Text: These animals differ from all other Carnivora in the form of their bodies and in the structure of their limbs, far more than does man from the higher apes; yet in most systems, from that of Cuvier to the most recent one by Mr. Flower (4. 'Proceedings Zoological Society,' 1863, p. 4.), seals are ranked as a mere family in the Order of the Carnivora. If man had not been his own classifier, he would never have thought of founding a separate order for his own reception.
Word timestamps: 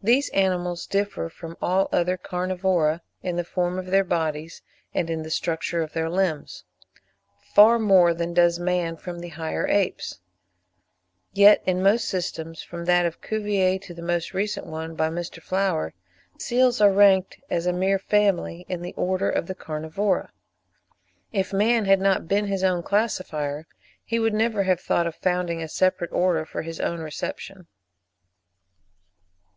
These 0.00 0.28
animals 0.28 0.86
differ 0.86 1.28
from 1.28 1.56
all 1.60 1.88
other 1.90 2.16
Carnivora 2.16 3.00
in 3.24 3.34
the 3.34 3.42
form 3.42 3.76
of 3.76 3.86
their 3.86 4.04
bodies 4.04 4.62
and 4.94 5.10
in 5.10 5.24
the 5.24 5.30
structure 5.30 5.82
of 5.82 5.92
their 5.92 6.08
limbs, 6.08 6.62
far 7.52 7.80
more 7.80 8.14
than 8.14 8.32
does 8.32 8.60
man 8.60 8.96
from 8.96 9.18
the 9.18 9.30
higher 9.30 9.66
apes; 9.66 10.20
yet 11.32 11.60
in 11.66 11.82
most 11.82 12.06
systems, 12.06 12.62
from 12.62 12.84
that 12.84 13.04
of 13.04 13.20
Cuvier 13.20 13.80
to 13.80 13.92
the 13.94 14.00
most 14.02 14.32
recent 14.32 14.64
one 14.64 14.94
by 14.94 15.10
Mr. 15.10 15.42
Flower 15.42 15.90
(4. 15.90 15.92
'Proceedings 16.34 16.38
Zoological 16.38 16.38
Society,' 16.38 16.38
1863, 16.38 16.38
p. 16.38 16.46
4.), 16.46 16.46
seals 16.46 16.80
are 16.80 16.92
ranked 16.92 17.40
as 17.50 17.66
a 17.66 17.72
mere 17.72 17.98
family 17.98 18.66
in 18.68 18.82
the 18.82 18.94
Order 18.94 19.30
of 19.30 19.46
the 19.48 19.56
Carnivora. 19.56 20.30
If 21.32 21.52
man 21.52 21.86
had 21.86 22.00
not 22.00 22.28
been 22.28 22.46
his 22.46 22.62
own 22.62 22.84
classifier, 22.84 23.66
he 24.04 24.20
would 24.20 24.34
never 24.34 24.62
have 24.62 24.80
thought 24.80 25.08
of 25.08 25.16
founding 25.16 25.60
a 25.60 25.66
separate 25.68 26.12
order 26.12 26.44
for 26.44 26.62
his 26.62 26.78
own 26.78 27.00
reception. 27.00 27.66